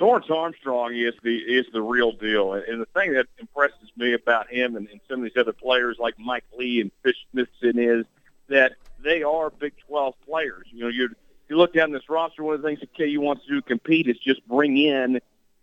[0.00, 4.50] Dorance Armstrong is the is the real deal, and the thing that impresses me about
[4.50, 8.06] him and, and some of these other players like Mike Lee and Fish Smithson is
[8.48, 8.72] that
[9.04, 10.66] they are Big 12 players.
[10.72, 11.10] You know, you
[11.48, 14.08] you look down this roster, one of the things that KU wants to do compete
[14.08, 15.20] is just bring in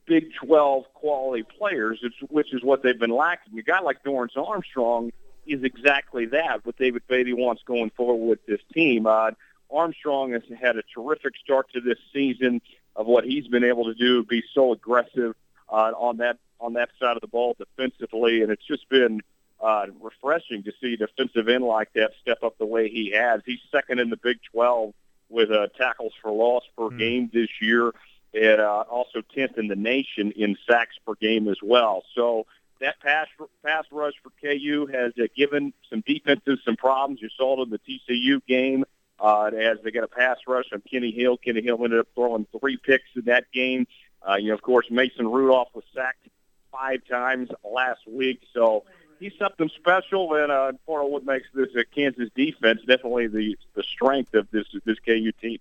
[0.07, 3.59] Big 12 quality players, which is what they've been lacking.
[3.59, 5.11] A guy like Dorance Armstrong
[5.45, 6.65] is exactly that.
[6.65, 9.05] What David Beaty wants going forward with this team.
[9.05, 9.31] Uh,
[9.69, 12.61] Armstrong has had a terrific start to this season
[12.95, 15.35] of what he's been able to do, be so aggressive
[15.69, 19.21] uh, on that on that side of the ball defensively, and it's just been
[19.61, 23.41] uh, refreshing to see a defensive end like that step up the way he has.
[23.45, 24.93] He's second in the Big 12
[25.29, 26.97] with uh, tackles for loss per mm.
[26.97, 27.91] game this year,
[28.37, 32.03] and uh, also 10th in the nation in sacks per game as well.
[32.15, 32.45] So
[32.79, 33.27] that pass
[33.65, 37.21] pass rush for KU has uh, given some defenses some problems.
[37.21, 38.85] You saw it in the TCU game
[39.19, 41.37] uh, as they got a pass rush on Kenny Hill.
[41.37, 43.87] Kenny Hill ended up throwing three picks in that game.
[44.27, 46.27] Uh, you know, of course, Mason Rudolph was sacked
[46.71, 48.83] five times last week, so
[49.19, 50.35] he's something special.
[50.35, 54.49] And uh, part of what makes this uh, Kansas defense definitely the the strength of
[54.51, 55.59] this this KU team.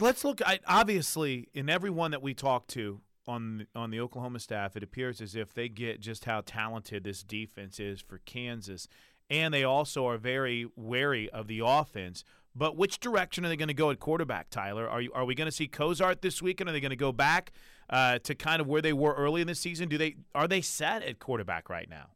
[0.00, 0.40] Let's look.
[0.46, 5.20] I, obviously, in everyone that we talk to on on the Oklahoma staff, it appears
[5.20, 8.88] as if they get just how talented this defense is for Kansas
[9.30, 12.24] and they also are very wary of the offense.
[12.54, 14.88] But which direction are they going to go at quarterback, Tyler?
[14.88, 16.68] Are you, are we going to see Cozart this weekend?
[16.68, 17.52] Are they going to go back
[17.88, 19.88] uh, to kind of where they were early in the season?
[19.88, 22.06] Do they are they set at quarterback right now?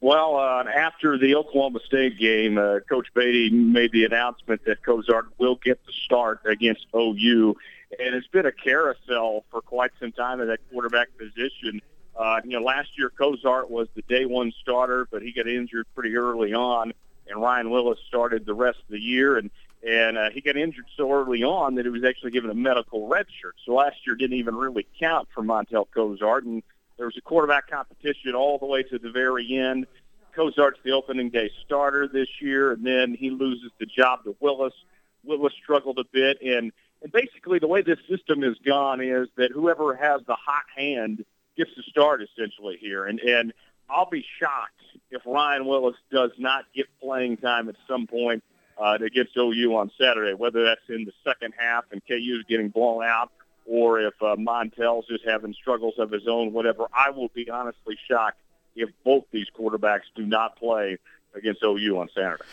[0.00, 5.26] Well, uh, after the Oklahoma State game, uh, Coach Beaty made the announcement that Cozart
[5.38, 7.56] will get the start against OU,
[7.98, 11.80] and it's been a carousel for quite some time at that quarterback position.
[12.14, 15.86] Uh, you know, last year Cozart was the day one starter, but he got injured
[15.94, 16.92] pretty early on,
[17.26, 19.50] and Ryan Willis started the rest of the year, and
[19.86, 23.06] and uh, he got injured so early on that he was actually given a medical
[23.06, 23.54] red shirt.
[23.64, 26.62] So last year didn't even really count for Montell Cozart, and
[26.96, 29.86] there was a quarterback competition all the way to the very end.
[30.34, 34.74] Cozart's the opening day starter this year, and then he loses the job to Willis.
[35.24, 39.52] Willis struggled a bit, and and basically the way this system has gone is that
[39.52, 41.24] whoever has the hot hand
[41.56, 43.06] gets to start essentially here.
[43.06, 43.52] And and
[43.88, 44.80] I'll be shocked
[45.10, 48.42] if Ryan Willis does not get playing time at some point
[48.78, 52.68] uh, against OU on Saturday, whether that's in the second half and KU is getting
[52.68, 53.30] blown out,
[53.66, 56.86] or if uh, Montell's just having struggles of his own, whatever.
[56.94, 58.38] I will be honestly shocked
[58.74, 60.98] if both these quarterbacks do not play
[61.34, 62.44] against OU on Saturday.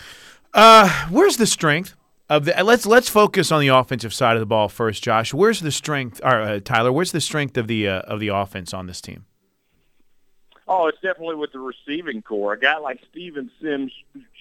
[0.54, 1.96] Uh, where's the strength?
[2.30, 5.34] Of the, let's let's focus on the offensive side of the ball first, Josh.
[5.34, 6.92] Where's the strength, or uh, Tyler?
[6.92, 9.26] Where's the strength of the uh, of the offense on this team?
[10.68, 12.54] Oh, it's definitely with the receiving core.
[12.54, 13.92] A guy like Steven Sims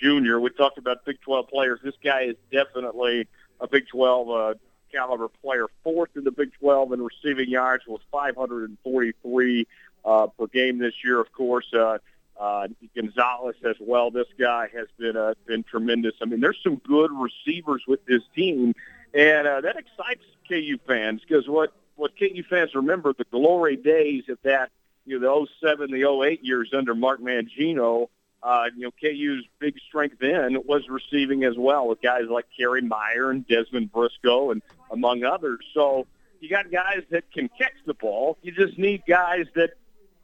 [0.00, 0.38] Jr.
[0.38, 1.80] We talked about Big 12 players.
[1.82, 3.26] This guy is definitely
[3.60, 4.54] a Big 12 uh,
[4.92, 5.66] caliber player.
[5.82, 9.66] Fourth in the Big 12 in receiving yards was 543
[10.04, 11.20] uh, per game this year.
[11.20, 11.98] Of course, uh,
[12.38, 14.10] uh, Gonzalez as well.
[14.10, 16.14] This guy has been uh, been tremendous.
[16.20, 18.74] I mean, there's some good receivers with this team,
[19.14, 24.24] and uh, that excites KU fans because what what KU fans remember the glory days
[24.28, 24.70] of that
[25.04, 28.08] you know the 07, the 08 years under Mark Mangino.
[28.42, 32.82] Uh, you know, KU's big strength then was receiving as well with guys like Kerry
[32.82, 35.60] Meier and Dezmon Briscoe and among others.
[35.74, 36.06] So
[36.40, 38.38] you got guys that can catch the ball.
[38.42, 39.70] You just need guys that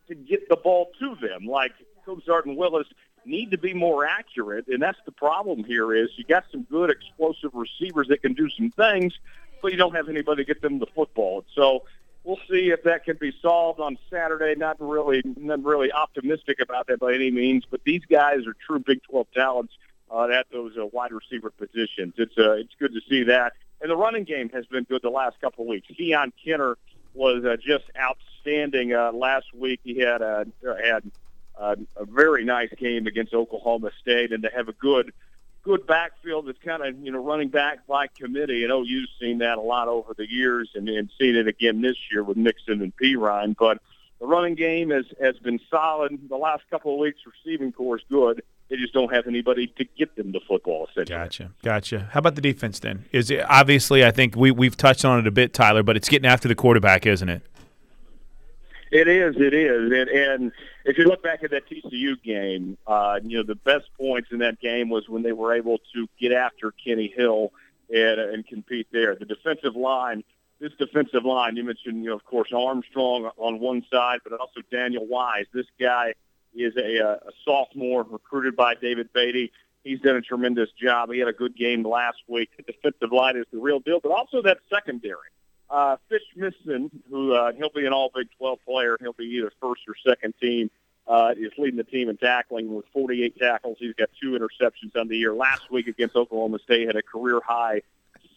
[0.09, 1.73] to get the ball to them, like
[2.05, 2.87] Cozart and Willis
[3.25, 5.93] need to be more accurate, and that's the problem here.
[5.95, 9.13] Is you got some good explosive receivers that can do some things,
[9.61, 11.45] but you don't have anybody to get them the football.
[11.55, 11.85] So
[12.25, 14.55] we'll see if that can be solved on Saturday.
[14.59, 18.81] Not really, not really optimistic about that by any means, but these guys are true
[18.81, 19.75] Big 12 talents
[20.11, 22.15] uh, at those uh, wide receiver positions.
[22.17, 25.11] It's uh, it's good to see that, and the running game has been good the
[25.11, 25.89] last couple of weeks.
[25.99, 26.75] Ke'aun Kinner
[27.15, 29.81] was uh, just outstanding uh, last week.
[29.83, 30.45] He had uh,
[30.83, 31.11] had
[31.59, 35.13] uh, a very nice game against Oklahoma State, and to have a good
[35.65, 38.65] good backfield that's kind of you know running back by committee.
[38.65, 41.97] And OU's seen that a lot over the years, and, and seen it again this
[42.11, 43.57] year with Mixon and Perine.
[43.59, 43.81] But
[44.21, 47.21] the running game has has been solid the last couple of weeks.
[47.45, 48.43] Receiving core is good.
[48.69, 50.89] They just don't have anybody to get them the football.
[50.95, 52.11] Gotcha, gotcha.
[52.13, 53.07] How about the defense then?
[53.13, 54.05] Is it obviously?
[54.05, 56.55] I think we we've touched on it a bit, Tyler, but it's getting after the
[56.55, 57.43] quarterback, isn't it?
[58.91, 60.53] It is, it is, and, and
[60.87, 64.39] if you look back at that TCU game, uh, you know the best points in
[64.39, 67.53] that game was when they were able to get after Kenny Hill
[67.91, 69.15] and, and compete there.
[69.15, 70.25] The defensive line,
[70.59, 74.61] this defensive line, you mentioned, you know, of course, Armstrong on one side, but also
[74.71, 75.45] Daniel Wise.
[75.53, 76.15] This guy
[76.63, 79.53] is a, a sophomore recruited by David Beaty.
[79.85, 81.11] He's done a tremendous job.
[81.11, 82.51] He had a good game last week.
[82.57, 85.31] The defensive line is the real deal, but also that secondary.
[85.71, 89.53] Uh, Fish Smithson, who uh, he'll be an All Big 12 player, he'll be either
[89.61, 90.71] first or second team.
[91.07, 93.79] Uh, is leading the team in tackling with 48 tackles.
[93.81, 95.33] He's got two interceptions on the year.
[95.33, 97.81] Last week against Oklahoma State had a career high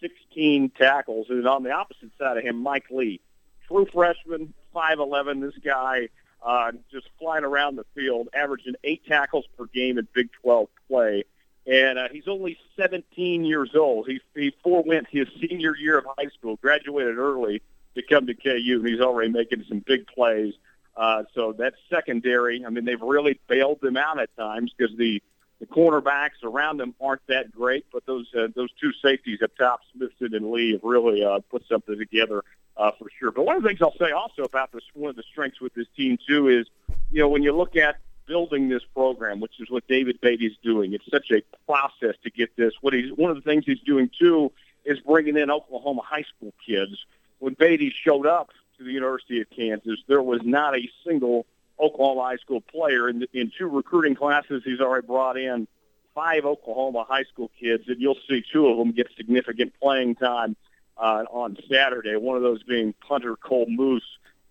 [0.01, 1.27] 16 tackles.
[1.29, 3.19] And on the opposite side of him, Mike Lee,
[3.67, 5.41] true freshman, 5'11".
[5.41, 6.09] This guy
[6.41, 11.23] uh, just flying around the field, averaging eight tackles per game in Big 12 play.
[11.67, 14.07] And uh, he's only 17 years old.
[14.07, 17.61] He, he forewent his senior year of high school, graduated early
[17.95, 20.55] to come to KU, and he's already making some big plays.
[20.97, 22.65] Uh, so that's secondary.
[22.65, 25.21] I mean, they've really bailed them out at times because the
[25.59, 29.81] the cornerbacks around them aren't that great, but those uh, those two safeties up top,
[29.93, 32.43] Smithson and Lee, have really uh, put something together
[32.81, 33.31] uh, for sure.
[33.31, 35.73] But one of the things I'll say also about this, one of the strengths with
[35.75, 36.65] this team too is,
[37.11, 40.93] you know, when you look at building this program, which is what David Beaty's doing,
[40.93, 42.73] it's such a process to get this.
[42.81, 44.51] What he's one of the things he's doing too
[44.83, 47.05] is bringing in Oklahoma high school kids.
[47.37, 51.45] When Beaty showed up to the University of Kansas, there was not a single
[51.79, 53.09] Oklahoma high school player.
[53.09, 55.67] In, in two recruiting classes, he's already brought in
[56.15, 60.55] five Oklahoma high school kids, and you'll see two of them get significant playing time
[60.97, 62.15] uh, on Saturday.
[62.15, 64.03] One of those being punter Cole Moos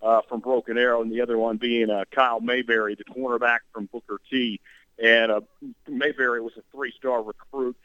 [0.02, 3.86] uh, from Broken Arrow, and the other one being uh, Kyle Mayberry, the cornerback from
[3.86, 4.60] Booker T.
[5.02, 5.40] And uh,
[5.88, 7.76] Mayberry was a three-star recruit.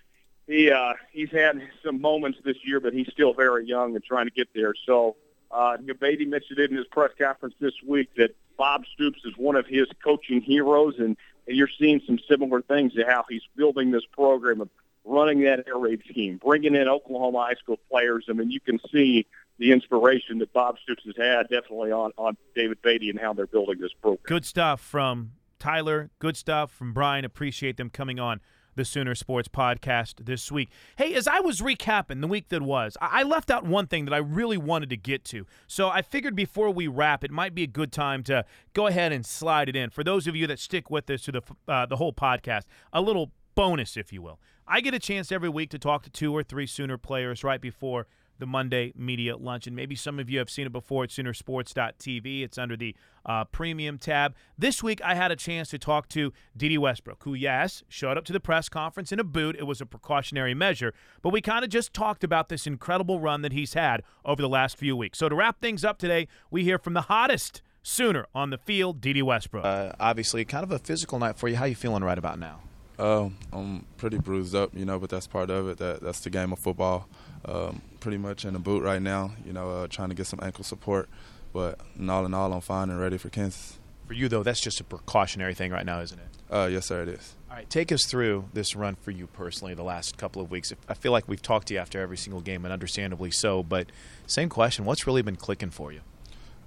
[0.47, 4.25] He uh, he's had some moments this year, but he's still very young and trying
[4.25, 4.73] to get there.
[4.85, 5.15] So
[5.49, 9.55] uh, Beaty mentioned it in his press conference this week that Bob Stoops is one
[9.55, 13.91] of his coaching heroes, and, and you're seeing some similar things to how he's building
[13.91, 14.69] this program of
[15.03, 18.25] running that air raid scheme, bringing in Oklahoma high school players.
[18.29, 19.27] I mean, you can see
[19.57, 23.47] the inspiration that Bob Stoops has had definitely on, on David Beaty and how they're
[23.47, 24.23] building this program.
[24.25, 26.09] Good stuff from Tyler.
[26.19, 27.23] Good stuff from Brian.
[27.23, 28.41] Appreciate them coming on
[28.75, 30.69] the Sooner Sports podcast this week.
[30.97, 34.13] Hey, as I was recapping the week that was, I left out one thing that
[34.13, 35.45] I really wanted to get to.
[35.67, 39.11] So I figured before we wrap, it might be a good time to go ahead
[39.11, 39.89] and slide it in.
[39.89, 43.01] For those of you that stick with us to the uh, the whole podcast, a
[43.01, 44.39] little bonus, if you will.
[44.67, 47.61] I get a chance every week to talk to two or three Sooner players right
[47.61, 48.07] before
[48.39, 49.75] the Monday Media Luncheon.
[49.75, 52.43] Maybe some of you have seen it before at Soonersports.tv.
[52.43, 52.95] It's under the
[53.25, 54.35] uh, Premium tab.
[54.57, 58.25] This week, I had a chance to talk to DeDe Westbrook, who, yes, showed up
[58.25, 59.55] to the press conference in a boot.
[59.57, 63.41] It was a precautionary measure, but we kind of just talked about this incredible run
[63.41, 65.17] that he's had over the last few weeks.
[65.17, 68.99] So to wrap things up today, we hear from the hottest Sooner on the field,
[68.99, 69.63] DeDe Westbrook.
[69.63, 71.55] Uh, obviously, kind of a physical night for you.
[71.55, 72.61] How you feeling right about now?
[72.97, 75.77] Uh, I'm pretty bruised up, you know, but that's part of it.
[75.77, 77.07] That that's the game of football.
[77.47, 80.39] Um, pretty much in a boot right now, you know, uh, trying to get some
[80.41, 81.09] ankle support.
[81.53, 81.79] But
[82.09, 83.79] all in all, I'm fine and ready for Kansas.
[84.07, 86.53] For you, though, that's just a precautionary thing right now, isn't it?
[86.53, 87.35] Uh, yes, sir, it is.
[87.49, 90.73] All right, take us through this run for you personally the last couple of weeks.
[90.87, 93.63] I feel like we've talked to you after every single game, and understandably so.
[93.63, 93.87] But
[94.27, 96.01] same question: What's really been clicking for you?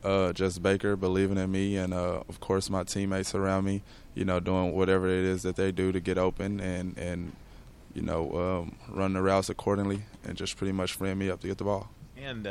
[0.03, 3.83] Uh, just Baker believing in me, and uh, of course my teammates around me.
[4.15, 7.33] You know, doing whatever it is that they do to get open and and
[7.95, 11.49] you know um, run the routes accordingly, and just pretty much frame me up to
[11.49, 11.91] get the ball.
[12.17, 12.51] And uh,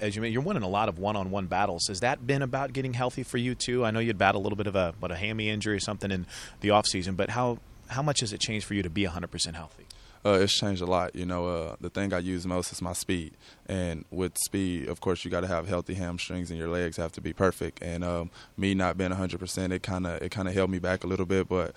[0.00, 1.88] as you mentioned, you're winning a lot of one-on-one battles.
[1.88, 3.84] Has that been about getting healthy for you too?
[3.84, 6.10] I know you'd battle a little bit of a but a hammy injury or something
[6.10, 6.26] in
[6.60, 9.54] the off season, but how how much has it changed for you to be 100%
[9.54, 9.86] healthy?
[10.24, 11.14] Uh, it's changed a lot.
[11.14, 13.34] You know, uh, the thing I use most is my speed,
[13.66, 17.12] and with speed, of course, you got to have healthy hamstrings, and your legs have
[17.12, 17.82] to be perfect.
[17.82, 21.04] And um, me not being 100%, it kind of it kind of held me back
[21.04, 21.48] a little bit.
[21.48, 21.74] But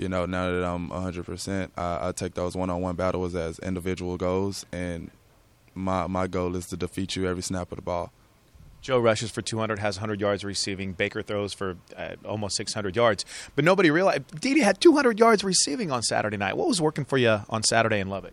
[0.00, 4.64] you know, now that I'm 100%, I, I take those one-on-one battles as individual goals,
[4.72, 5.10] and
[5.74, 8.10] my my goal is to defeat you every snap of the ball.
[8.80, 10.94] Joe rushes for 200, has 100 yards receiving.
[10.94, 13.26] Baker throws for uh, almost 600 yards.
[13.54, 16.56] But nobody realized DeDe had 200 yards receiving on Saturday night.
[16.56, 18.32] What was working for you on Saturday in Lubbock?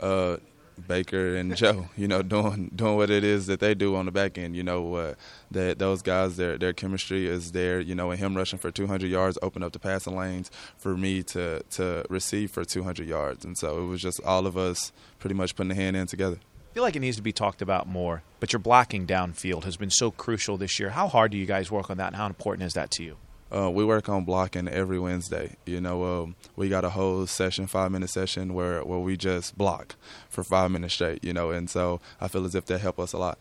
[0.00, 0.38] Uh,
[0.86, 4.12] Baker and Joe, you know, doing doing what it is that they do on the
[4.12, 4.54] back end.
[4.56, 5.14] You know, uh,
[5.50, 7.80] that those guys, their their chemistry is there.
[7.80, 11.22] You know, and him rushing for 200 yards opened up the passing lanes for me
[11.24, 15.34] to to receive for 200 yards, and so it was just all of us pretty
[15.34, 16.38] much putting the hand in together
[16.70, 19.76] I feel like it needs to be talked about more, but your blocking downfield has
[19.76, 20.90] been so crucial this year.
[20.90, 23.16] How hard do you guys work on that, and how important is that to you?
[23.54, 25.56] Uh, we work on blocking every Wednesday.
[25.64, 29.56] You know, um, we got a whole session, five minute session, where where we just
[29.56, 29.96] block
[30.28, 31.24] for five minutes straight.
[31.24, 33.38] You know, and so I feel as if that helped us a lot.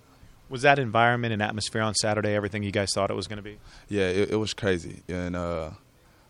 [0.49, 3.43] Was that environment and atmosphere on Saturday everything you guys thought it was going to
[3.43, 3.57] be?
[3.89, 5.71] Yeah, it, it was crazy, and uh,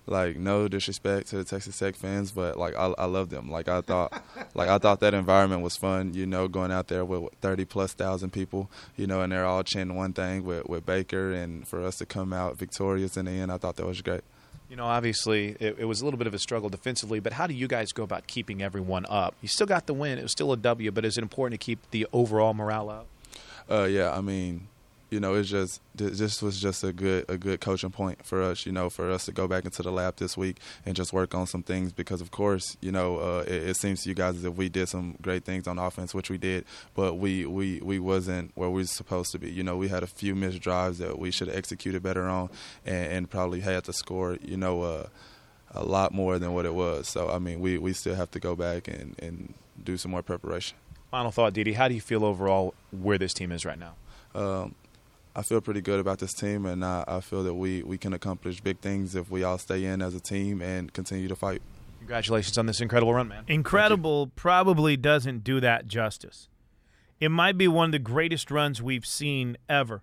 [0.07, 3.51] like no disrespect to the Texas Tech fans, but like I, I love them.
[3.51, 4.23] Like I thought,
[4.55, 6.13] like I thought that environment was fun.
[6.13, 9.63] You know, going out there with thirty plus thousand people, you know, and they're all
[9.63, 13.31] chanting one thing with with Baker, and for us to come out victorious in the
[13.31, 14.21] end, I thought that was great.
[14.69, 17.47] You know, obviously it, it, was a little bit of a struggle defensively, but how
[17.47, 19.33] do you guys go about keeping everyone up?
[19.41, 21.65] You still got the win; it was still a W, but is it important to
[21.65, 23.07] keep the overall morale up?
[23.69, 24.67] Uh, yeah, I mean,
[25.09, 28.65] you know, it's just this was just a good a good coaching point for us.
[28.65, 31.33] You know, for us to go back into the lab this week and just work
[31.33, 34.35] on some things because, of course, you know, uh, it, it, seems to you guys
[34.35, 37.79] as if we did some great things on offense, which we did, but we we
[37.81, 39.49] we wasn't where we were supposed to be.
[39.49, 42.49] You know, we had a few missed drives that we should have executed better on,
[42.85, 44.37] and, and probably had to score.
[44.41, 44.81] You know.
[44.83, 45.07] Uh,
[45.71, 47.09] a lot more than what it was.
[47.09, 49.53] So I mean, we, we still have to go back and, and
[49.83, 50.77] do some more preparation.
[51.11, 51.75] Final thought, DeDe.
[51.75, 53.95] How do you feel overall where this team is right now?
[54.35, 54.75] Um,
[55.37, 58.11] I feel pretty good about this team, and I, I feel that we, we can
[58.11, 61.61] accomplish big things if we all stay in as a team and continue to fight.
[61.99, 63.43] Congratulations on this incredible run, man.
[63.47, 66.49] Incredible probably doesn't do that justice.
[67.19, 70.01] It might be one of the greatest runs we've seen ever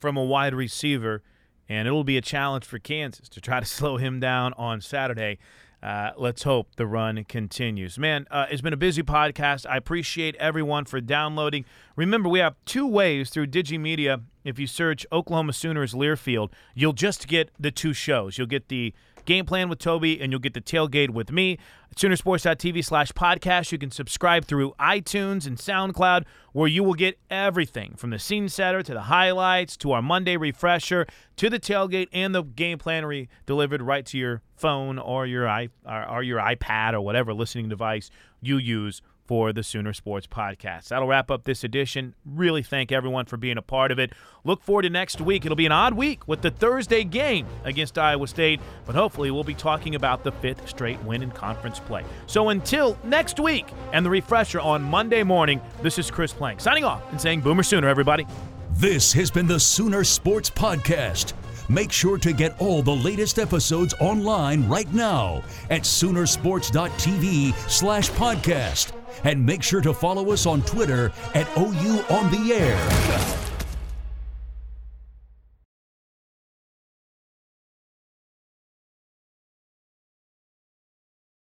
[0.00, 1.22] from a wide receiver,
[1.68, 5.38] and it'll be a challenge for Kansas to try to slow him down on Saturday.
[5.84, 7.96] Uh, let's hope the run continues.
[7.96, 9.66] Man, uh, it's been a busy podcast.
[9.70, 11.64] I appreciate everyone for downloading.
[11.94, 14.22] Remember, we have two ways through Digimedia.
[14.44, 18.36] If you search Oklahoma Sooners Learfield, you'll just get the two shows.
[18.38, 18.92] You'll get the
[19.24, 21.58] game plan with Toby, and you'll get the tailgate with me.
[21.90, 23.72] At Soonersports.tv slash podcast.
[23.72, 28.48] You can subscribe through iTunes and SoundCloud, where you will get everything from the scene
[28.48, 33.06] setter to the highlights to our Monday refresher to the tailgate and the game plan
[33.06, 37.34] re- delivered right to your phone or your i or, or your iPad or whatever
[37.34, 38.08] listening device
[38.40, 40.88] you use for the Sooner Sports Podcast.
[40.88, 42.14] That'll wrap up this edition.
[42.24, 44.12] Really thank everyone for being a part of it.
[44.44, 45.44] Look forward to next week.
[45.44, 49.44] It'll be an odd week with the Thursday game against Iowa State, but hopefully we'll
[49.44, 52.04] be talking about the fifth straight win in conference play.
[52.26, 56.84] So until next week and the refresher on Monday morning, this is Chris Plank signing
[56.84, 58.26] off and saying Boomer Sooner, everybody.
[58.72, 61.32] This has been the Sooner Sports Podcast.
[61.68, 69.03] Make sure to get all the latest episodes online right now at Soonersports.tv slash podcast.
[69.22, 73.53] And make sure to follow us on Twitter at OU On The Air.